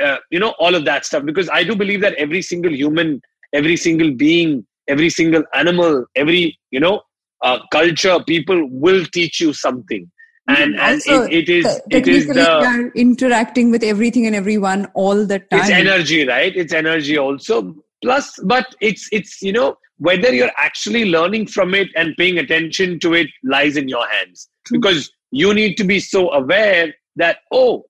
[0.00, 3.20] Uh, you know, all of that stuff because I do believe that every single human,
[3.52, 7.00] every single being, every single animal, every you know
[7.42, 10.10] uh, culture, people will teach you something.
[10.48, 15.26] And, and Also, it, it is it is the interacting with everything and everyone all
[15.26, 15.60] the time.
[15.60, 16.54] it's energy right?
[16.54, 17.74] It's energy also.
[18.02, 23.00] Plus but it's it's you know whether you're actually learning from it and paying attention
[23.00, 24.48] to it lies in your hands.
[24.66, 24.78] True.
[24.78, 27.84] because you need to be so aware that oh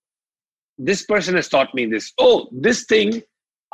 [0.79, 2.13] this person has taught me this.
[2.19, 3.23] Oh this thing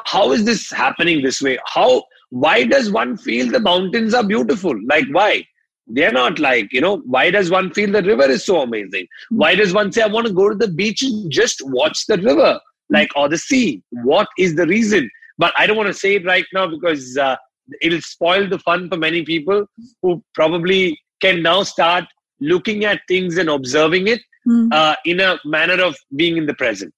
[0.05, 1.59] how is this happening this way?
[1.67, 4.75] How why does one feel the mountains are beautiful?
[4.87, 5.47] Like why
[5.87, 9.55] they're not like you know why does one feel the river is so amazing why
[9.55, 12.59] does one say i want to go to the beach and just watch the river
[12.91, 16.25] like or the sea what is the reason but i don't want to say it
[16.25, 17.37] right now because uh,
[17.81, 19.65] it'll spoil the fun for many people
[20.03, 22.05] who probably can now start
[22.41, 24.71] looking at things and observing it Hmm.
[24.73, 26.93] uh, in a manner of being in the present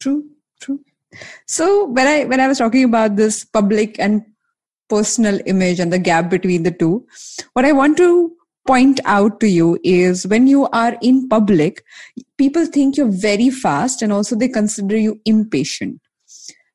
[0.00, 0.24] True,
[0.60, 0.80] true.
[1.46, 4.24] So when I when I was talking about this public and
[4.88, 7.06] personal image and the gap between the two,
[7.52, 8.32] what I want to
[8.66, 11.82] point out to you is when you are in public,
[12.36, 16.00] people think you're very fast and also they consider you impatient.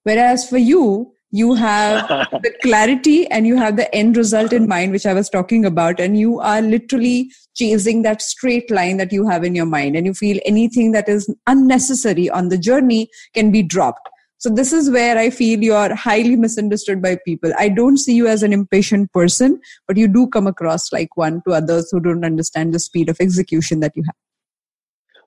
[0.03, 2.07] Whereas for you, you have
[2.43, 5.99] the clarity and you have the end result in mind, which I was talking about,
[5.99, 10.05] and you are literally chasing that straight line that you have in your mind, and
[10.05, 14.09] you feel anything that is unnecessary on the journey can be dropped.
[14.43, 17.53] So, this is where I feel you are highly misunderstood by people.
[17.57, 21.41] I don't see you as an impatient person, but you do come across like one
[21.47, 24.15] to others who don't understand the speed of execution that you have.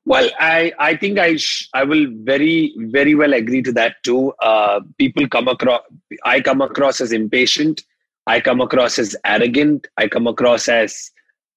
[0.05, 4.35] Well, I, I think I sh- I will very very well agree to that too.
[4.43, 5.81] Uh, people come across
[6.27, 7.81] I come across as impatient.
[8.27, 9.87] I come across as arrogant.
[9.97, 11.11] I come across as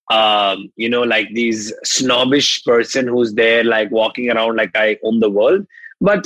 [0.10, 5.20] um, you know like these snobbish person who's there like walking around like I own
[5.20, 5.68] the world.
[6.00, 6.26] But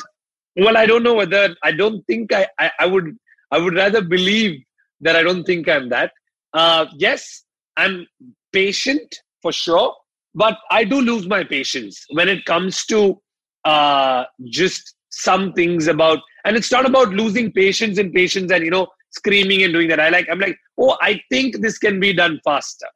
[0.56, 3.16] well, I don't know whether I don't think I I, I would
[3.52, 4.62] I would rather believe
[5.02, 6.12] that I don't think I'm that.
[6.54, 7.44] Uh, yes,
[7.78, 8.06] I'm
[8.52, 9.94] patient for sure
[10.36, 13.22] but I do lose my patience when it comes to
[13.66, 18.72] uh, just some things about, and it's not about losing patience and patience and you
[18.72, 20.00] know screaming and doing that.
[20.00, 22.88] I like, I'm like, oh, I think this can be done faster,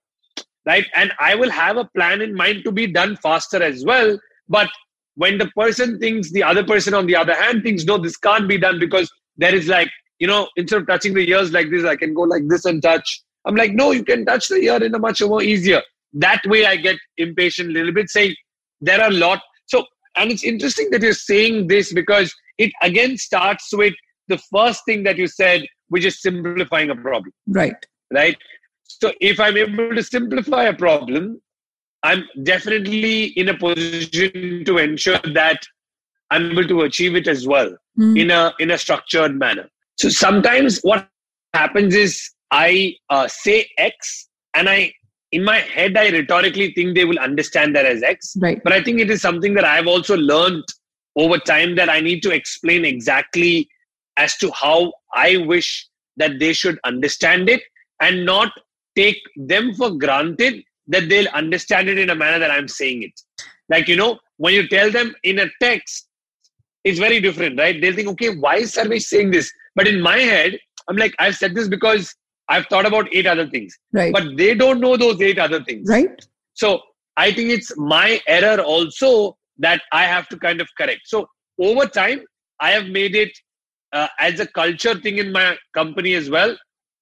[0.65, 0.85] right?
[0.95, 4.19] And I will have a plan in mind to be done faster as well.
[4.49, 4.69] But
[5.17, 8.47] when the person thinks the other person on the other hand thinks no this can't
[8.47, 11.85] be done because there is like you know instead of touching the ears like this
[11.85, 13.21] i can go like this and touch.
[13.45, 15.81] I'm like no you can touch the ear in a much more easier.
[16.13, 18.35] That way i get impatient a little bit saying
[18.81, 19.41] there are a lot.
[19.65, 23.93] So and it's interesting that you're saying this because it again starts with
[24.27, 27.31] the first thing that you said which is simplifying a problem.
[27.47, 27.85] Right.
[28.13, 28.37] right?
[28.83, 31.41] So if i'm able to simplify a problem
[32.07, 35.67] i'm definitely in a position to ensure that
[36.31, 38.15] i'm able to achieve it as well Mm.
[38.21, 39.63] in a in a structured manner
[40.01, 40.99] so sometimes what
[41.59, 42.11] happens is
[42.57, 44.11] i uh, say x
[44.59, 44.93] and i
[45.37, 48.59] in my head i rhetorically think they will understand that as x Right.
[48.67, 50.63] but i think it is something that i've also learned
[51.23, 53.51] over time that i need to explain exactly
[54.25, 54.77] as to how
[55.25, 55.71] i wish
[56.23, 57.63] that they should understand it
[57.99, 58.51] and not
[59.01, 59.19] take
[59.53, 63.21] them for granted that they'll understand it in a manner that i'm saying it
[63.69, 66.07] like you know when you tell them in a text
[66.83, 70.17] it's very different right they'll think okay why is Sarvesh saying this but in my
[70.17, 72.13] head i'm like i've said this because
[72.49, 74.13] i've thought about eight other things Right.
[74.13, 76.25] but they don't know those eight other things right.
[76.53, 76.79] so
[77.19, 81.01] I think it's my error also that I have to kind of correct.
[81.05, 81.25] So
[81.59, 82.19] over time,
[82.59, 83.31] I have made it
[83.91, 86.55] uh, as a culture thing in my company as well.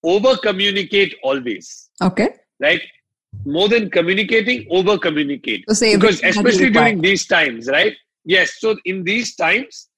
[0.03, 2.29] Over communicate always, Okay.
[2.61, 2.81] right?
[3.45, 5.65] More than communicating, over communicate.
[5.69, 7.93] So Because everything that you especially during these times, right?
[8.25, 8.55] Yes.
[8.59, 9.89] So in these times,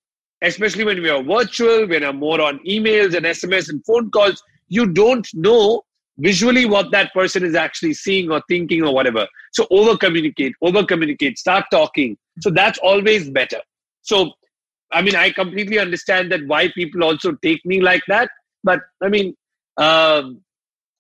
[0.42, 4.44] especially when we are virtual, when I'm more on emails and SMS and phone calls,
[4.68, 5.84] you don't know
[6.18, 9.28] visually what that person is actually seeing or thinking or whatever.
[9.54, 12.18] So over communicate, over communicate, start talking.
[12.42, 13.62] So that's always better.
[14.02, 14.32] So,
[14.92, 18.30] I mean, I completely understand that why people also take me like that.
[18.64, 19.36] But I mean,
[19.78, 20.42] um,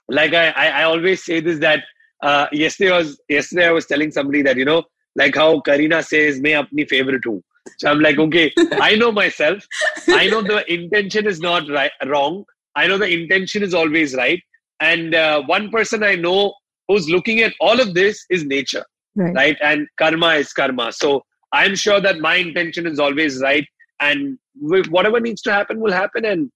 [0.08, 1.84] like I, I, I always say this that
[2.22, 4.84] uh, yesterday was yesterday I was telling somebody that you know
[5.16, 7.42] like how Kareena says may apni favorite Who?
[7.80, 9.66] So I'm like okay I know myself.
[10.08, 12.46] I know the intention is not right, wrong.
[12.76, 14.42] I know the intention is always right.
[14.80, 16.54] And uh, one person I know
[16.88, 19.34] who's looking at all of this is nature, right.
[19.34, 19.58] right?
[19.62, 20.92] And karma is karma.
[20.94, 23.66] So I'm sure that my intention is always right,
[24.00, 26.26] and whatever needs to happen will happen.
[26.26, 26.52] And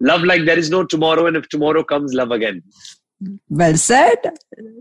[0.00, 2.62] love like there is no tomorrow, and if tomorrow comes, love again.
[3.50, 4.16] Well said.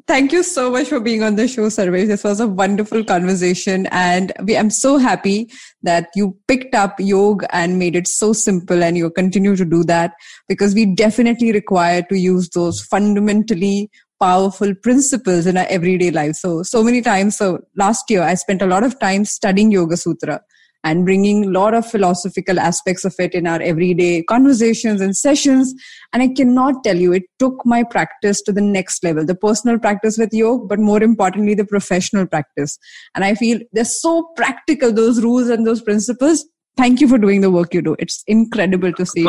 [0.07, 2.07] Thank you so much for being on the show, Sarvesh.
[2.07, 5.51] This was a wonderful conversation, and we, I'm so happy
[5.83, 9.83] that you picked up yoga and made it so simple, and you continue to do
[9.85, 10.13] that
[10.47, 13.89] because we definitely require to use those fundamentally
[14.21, 16.35] powerful principles in our everyday life.
[16.35, 17.35] So, so many times.
[17.35, 20.39] So, last year I spent a lot of time studying Yoga Sutra
[20.83, 25.73] and bringing a lot of philosophical aspects of it in our everyday conversations and sessions.
[26.13, 29.77] And I cannot tell you, it took my practice to the next level the personal
[29.77, 32.77] practice with yoga, but more importantly, the professional practice.
[33.15, 36.45] And I feel they're so practical, those rules and those principles.
[36.77, 37.95] Thank you for doing the work you do.
[37.99, 39.27] It's incredible to see.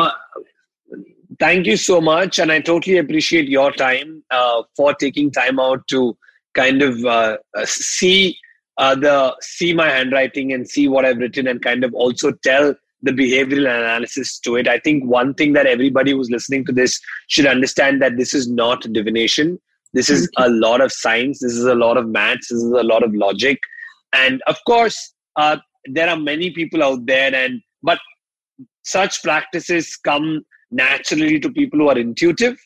[1.39, 5.87] Thank you so much, and I totally appreciate your time uh, for taking time out
[5.87, 6.15] to
[6.53, 8.37] kind of uh, uh, see
[8.81, 12.73] uh, the see my handwriting and see what I've written, and kind of also tell
[13.03, 14.67] the behavioral analysis to it.
[14.67, 18.49] I think one thing that everybody who's listening to this should understand that this is
[18.49, 19.59] not divination.
[19.93, 21.39] This is a lot of science.
[21.39, 22.47] This is a lot of maths.
[22.49, 23.59] This is a lot of logic,
[24.13, 27.99] and of course, uh, there are many people out there, and but
[28.83, 32.57] such practices come naturally to people who are intuitive,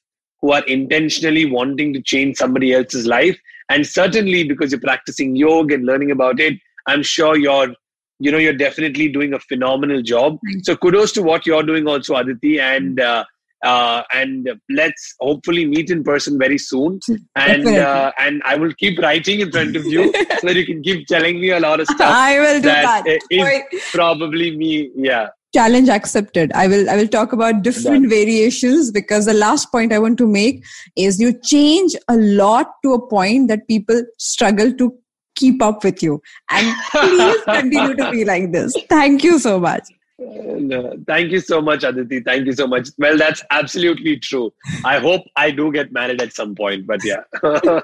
[0.41, 3.37] who are intentionally wanting to change somebody else's life.
[3.69, 6.53] And certainly because you're practicing yoga and learning about it,
[6.87, 7.73] I'm sure you're,
[8.19, 10.37] you know, you're definitely doing a phenomenal job.
[10.63, 12.59] So kudos to what you're doing also, Aditi.
[12.59, 13.25] And, uh,
[13.63, 16.99] uh, and let's hopefully meet in person very soon.
[17.35, 20.81] And uh, and I will keep writing in front of you so that you can
[20.81, 22.13] keep telling me a lot of stuff.
[22.13, 23.03] I will do that.
[23.05, 23.63] that is Wait.
[23.91, 24.91] probably me.
[24.95, 25.29] Yeah.
[25.55, 28.09] Challenge accepted i will i will talk about different Done.
[28.09, 30.63] variations because the last point i want to make
[31.07, 34.93] is you change a lot to a point that people struggle to
[35.35, 39.93] keep up with you and please continue to be like this thank you so much
[40.17, 42.19] uh, No, thank you so much, Aditi.
[42.27, 42.91] Thank you so much.
[42.97, 44.45] Well, that's absolutely true.
[44.91, 47.25] I hope I do get married at some point, but yeah.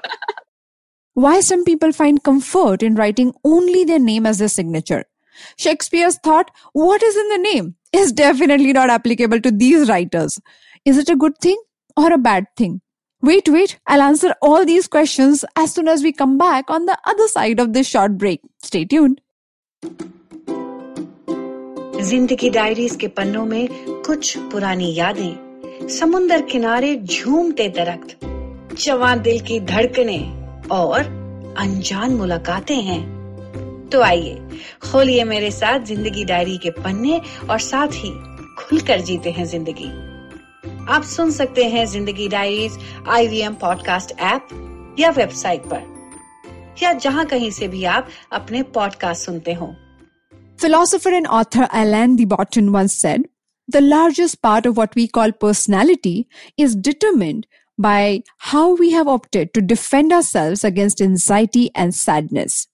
[1.14, 5.04] why some people find comfort in writing only their name as their signature
[5.56, 10.38] shakespeare's thought what is in the name is definitely not applicable to these writers
[10.84, 11.60] is it a good thing
[11.96, 12.80] or a bad thing
[13.22, 16.98] Wait, wait, I'll answer all these questions as soon as we come back on the
[17.06, 18.40] other side of this short break.
[18.60, 19.20] Stay tuned.
[22.02, 23.68] ज़िंदगी diaries के पन्नों में
[24.06, 28.18] कुछ पुरानी यादें समुंदर किनारे झूमते दरख्त
[28.84, 30.18] जवान दिल की धड़कने
[30.76, 31.00] और
[31.58, 33.00] अनजान मुलाकातें हैं
[33.92, 37.20] तो आइए। खोलिए मेरे साथ ज़िंदगी डायरी के पन्ने
[37.50, 38.10] और साथ ही
[38.58, 39.88] खुलकर जीते हैं ज़िंदगी।
[40.88, 42.78] आप सुन सकते हैं ज़िंदगी डायरीज
[43.08, 45.82] आईवीएम पॉडकास्ट ऐप या वेबसाइट पर,
[46.82, 49.74] या जहाँ कहीं से भी आप अपने पॉडकास्ट सुनते हो।
[50.58, 53.28] Philosopher and author Alain de Botton once said
[53.68, 56.24] the largest part of what we call personality
[56.58, 57.46] is determined
[57.78, 58.20] by
[58.50, 62.66] how we have opted to defend ourselves against anxiety and sadness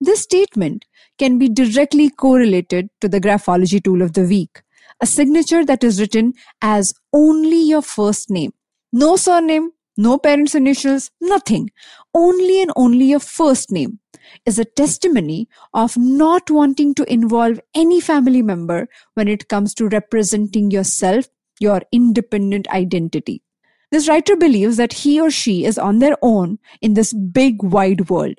[0.00, 0.84] This statement
[1.18, 4.62] can be directly correlated to the graphology tool of the week,
[5.00, 8.52] a signature that is written as only your first name.
[8.92, 11.70] No surname, no parents' initials, nothing.
[12.14, 13.98] Only and only your first name
[14.46, 19.88] is a testimony of not wanting to involve any family member when it comes to
[19.88, 21.26] representing yourself,
[21.58, 23.42] your independent identity.
[23.90, 28.08] This writer believes that he or she is on their own in this big wide
[28.10, 28.38] world.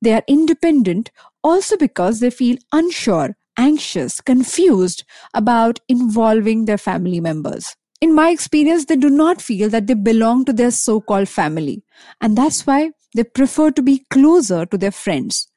[0.00, 1.10] They are independent
[1.42, 7.74] also because they feel unsure, anxious, confused about involving their family members.
[8.00, 11.82] In my experience, they do not feel that they belong to their so called family,
[12.20, 15.48] and that's why they prefer to be closer to their friends.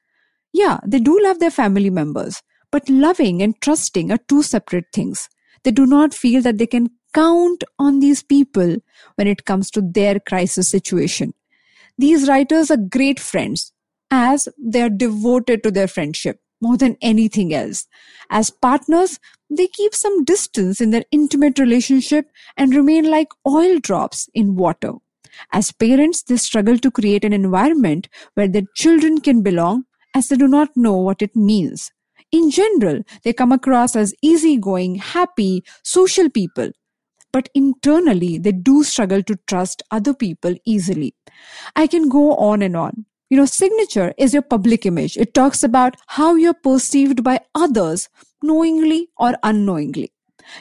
[0.54, 5.30] Yeah, they do love their family members, but loving and trusting are two separate things.
[5.64, 8.78] They do not feel that they can count on these people
[9.16, 11.34] when it comes to their crisis situation.
[11.98, 13.72] These writers are great friends,
[14.12, 17.88] as they are devoted to their friendship more than anything else.
[18.30, 24.30] As partners, they keep some distance in their intimate relationship and remain like oil drops
[24.34, 24.94] in water.
[25.52, 30.36] As parents, they struggle to create an environment where their children can belong as they
[30.36, 31.92] do not know what it means.
[32.32, 36.72] In general, they come across as easygoing, happy, social people.
[37.34, 41.16] But internally, they do struggle to trust other people easily.
[41.76, 43.06] I can go on and on.
[43.32, 45.16] You know, signature is your public image.
[45.16, 48.10] It talks about how you're perceived by others,
[48.44, 50.12] knowingly or unknowingly.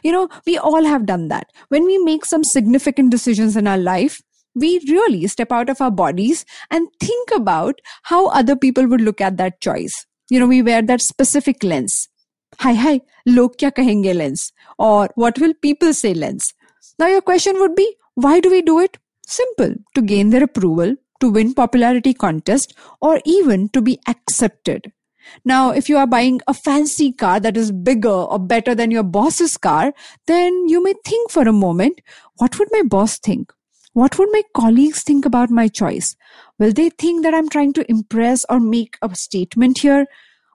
[0.05, 1.49] You know, we all have done that.
[1.71, 4.23] When we make some significant decisions in our life,
[4.55, 9.21] we really step out of our bodies and think about how other people would look
[9.21, 10.07] at that choice.
[10.31, 12.09] You know, we wear that specific lens.
[12.61, 14.53] Hi, hi, log kya kahenge lens?
[14.79, 16.55] Or what will people say lens?
[17.01, 18.97] Now, your question would be, why do we do it?
[19.27, 24.93] Simple, to gain their approval, to win popularity contest or even to be accepted.
[25.45, 29.03] Now, if you are buying a fancy car that is bigger or better than your
[29.03, 29.93] boss's car,
[30.27, 32.01] then you may think for a moment,
[32.37, 33.53] what would my boss think?
[33.93, 36.17] What would my colleagues think about my choice?
[36.59, 40.07] Will they think that I'm trying to impress or make a statement here?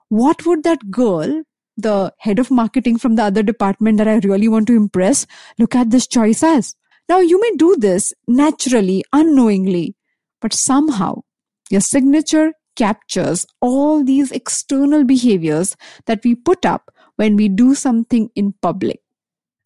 [0.08, 1.42] What would that girl,
[1.76, 5.26] the head of marketing from the other department that I really want to impress,
[5.58, 6.74] look at this choice as?
[7.08, 9.94] Now, you may do this naturally, unknowingly,
[10.40, 11.22] but somehow
[11.70, 15.76] your signature captures all these external behaviors
[16.06, 19.00] that we put up when we do something in public.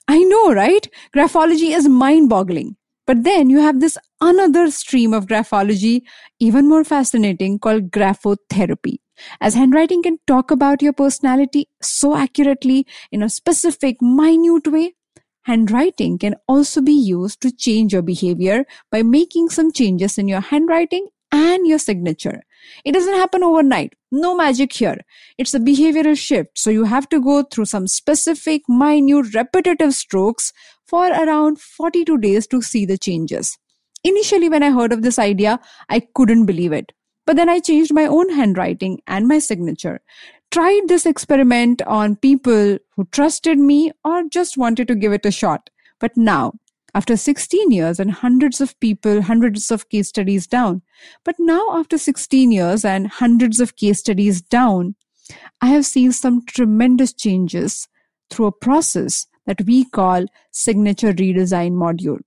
[0.08, 0.88] I know, right?
[1.14, 2.76] Graphology is mind boggling.
[3.06, 6.02] But then you have this another stream of graphology,
[6.38, 8.98] even more fascinating, called graphotherapy.
[9.40, 14.94] As handwriting can talk about your personality so accurately in a specific, minute way,
[15.50, 20.40] Handwriting can also be used to change your behavior by making some changes in your
[20.40, 22.44] handwriting and your signature.
[22.84, 23.94] It doesn't happen overnight.
[24.12, 24.98] No magic here.
[25.38, 26.50] It's a behavioral shift.
[26.56, 30.52] So you have to go through some specific, minute, repetitive strokes
[30.86, 33.58] for around 42 days to see the changes.
[34.04, 36.92] Initially, when I heard of this idea, I couldn't believe it.
[37.26, 40.00] But then I changed my own handwriting and my signature
[40.50, 45.30] tried this experiment on people who trusted me or just wanted to give it a
[45.30, 45.70] shot.
[46.00, 46.54] But now,
[46.92, 50.82] after 16 years and hundreds of people, hundreds of case studies down,
[51.24, 54.96] but now after 16 years and hundreds of case studies down,
[55.60, 57.86] I have seen some tremendous changes
[58.28, 62.18] through a process that we call signature redesign module.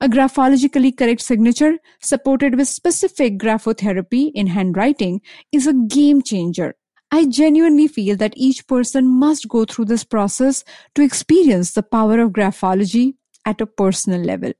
[0.00, 5.20] A graphologically correct signature supported with specific graphotherapy in handwriting
[5.50, 6.76] is a game changer
[7.14, 10.64] I genuinely feel that each person must go through this process
[10.96, 13.14] to experience the power of graphology
[13.46, 14.50] at a personal level.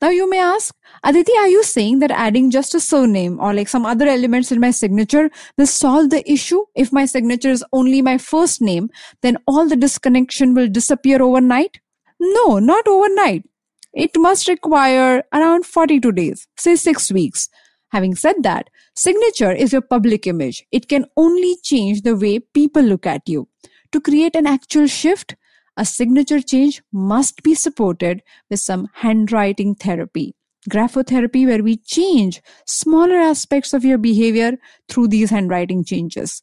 [0.00, 3.68] Now you may ask, Aditi, are you saying that adding just a surname or like
[3.68, 5.28] some other elements in my signature
[5.58, 6.64] will solve the issue?
[6.74, 8.88] If my signature is only my first name,
[9.20, 11.78] then all the disconnection will disappear overnight?
[12.18, 13.44] No, not overnight.
[13.92, 17.50] It must require around 42 days, say six weeks.
[17.90, 20.64] Having said that, signature is your public image.
[20.70, 23.48] It can only change the way people look at you.
[23.92, 25.36] To create an actual shift,
[25.76, 30.34] a signature change must be supported with some handwriting therapy.
[30.68, 34.58] Graphotherapy, where we change smaller aspects of your behavior
[34.88, 36.42] through these handwriting changes.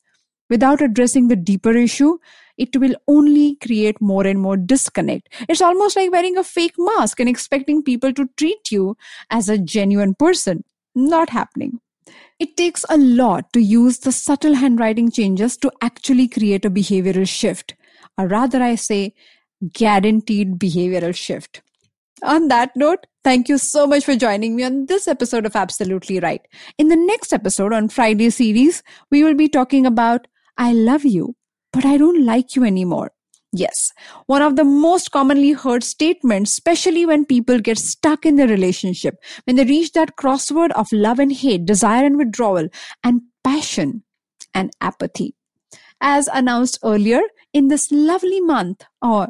[0.49, 2.17] without addressing the deeper issue,
[2.57, 5.29] it will only create more and more disconnect.
[5.49, 8.95] It's almost like wearing a fake mask and expecting people to treat you
[9.29, 10.63] as a genuine person.
[10.95, 11.81] Not happening.
[12.39, 17.27] It takes a lot to use the subtle handwriting changes to actually create a behavioral
[17.27, 17.75] shift,
[18.17, 19.13] or rather, I say,
[19.73, 21.61] guaranteed behavioral shift.
[22.23, 26.19] On that note, thank you so much for joining me on this episode of Absolutely
[26.19, 26.47] Write.
[26.77, 30.27] In the next episode on Friday series, we will be talking about
[30.57, 31.35] I love you,
[31.73, 33.11] but I don't like you anymore.
[33.57, 33.93] Yes,
[34.25, 39.15] one of the most commonly heard statements, especially when people get stuck in their relationship,
[39.45, 42.67] when they reach that crossword of love and hate, desire and withdrawal,
[43.01, 44.03] and passion
[44.53, 45.35] and apathy.
[46.01, 47.21] As announced earlier,
[47.53, 49.29] in this lovely month, or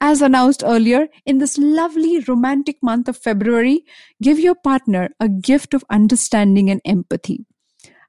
[0.00, 3.84] as announced earlier, in this lovely romantic month of February,
[4.20, 7.46] give your partner a gift of understanding and empathy.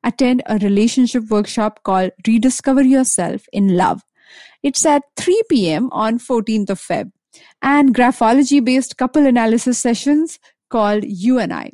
[0.04, 4.02] Attend a relationship workshop called Rediscover Yourself in Love.
[4.64, 5.90] It's at 3 p.m.
[5.92, 7.12] on 14th of Feb.
[7.62, 11.72] And graphology based couple analysis sessions called You and I.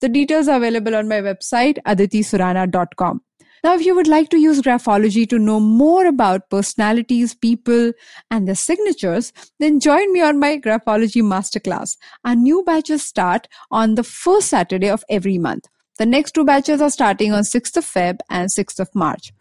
[0.00, 3.20] The details are available on my website, aditisurana.com.
[3.62, 7.92] Now, if you would like to use graphology to know more about personalities, people,
[8.30, 11.98] and their signatures, then join me on my graphology masterclass.
[12.24, 15.68] Our new batches start on the first Saturday of every month.
[15.98, 19.32] The next two batches are starting on 6th of Feb and 6th of March.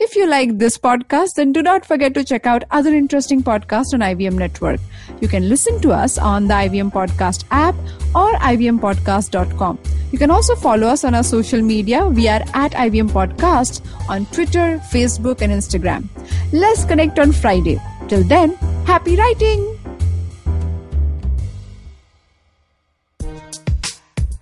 [0.00, 3.92] If you like this podcast, then do not forget to check out other interesting podcasts
[3.94, 4.78] on IVM Network.
[5.20, 7.74] You can listen to us on the IVM Podcast app
[8.14, 9.80] or ivmpodcast.com.
[10.12, 12.06] You can also follow us on our social media.
[12.06, 16.06] We are at IVM Podcast on Twitter, Facebook, and Instagram.
[16.52, 17.80] Let's connect on Friday.
[18.06, 18.54] Till then,
[18.86, 19.74] happy writing!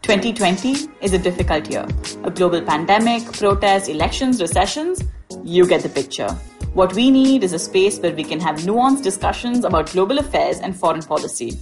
[0.02, 1.88] 2020 is a difficult year.
[2.24, 5.02] A global pandemic, protests, elections, recessions
[5.46, 6.28] you get the picture.
[6.74, 10.58] What we need is a space where we can have nuanced discussions about global affairs
[10.58, 11.56] and foreign policy.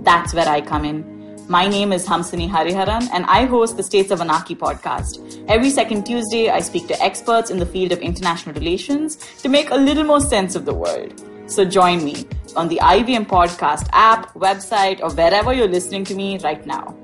[0.00, 1.46] That's where I come in.
[1.48, 5.42] My name is Hamsini Hariharan, and I host the States of Anarchy podcast.
[5.48, 9.70] Every second Tuesday, I speak to experts in the field of international relations to make
[9.70, 11.24] a little more sense of the world.
[11.46, 12.26] So join me
[12.56, 16.94] on the IVM podcast app, website, or wherever you're listening to me right now.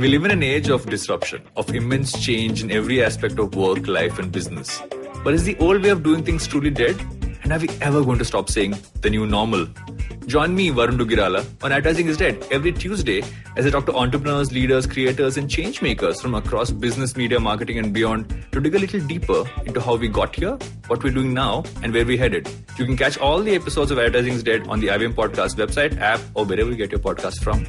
[0.00, 3.86] We live in an age of disruption, of immense change in every aspect of work,
[3.86, 4.80] life, and business.
[5.22, 6.98] But is the old way of doing things truly dead?
[7.42, 9.66] And are we ever going to stop saying the new normal?
[10.24, 13.22] Join me, Varun Duggirala, on Advertising is Dead every Tuesday
[13.58, 17.78] as I talk to entrepreneurs, leaders, creators, and change makers from across business, media, marketing,
[17.78, 21.34] and beyond to dig a little deeper into how we got here, what we're doing
[21.34, 22.48] now, and where we're headed.
[22.78, 26.00] You can catch all the episodes of Advertising is Dead on the IVM Podcast website,
[26.00, 27.66] app, or wherever you get your podcast from.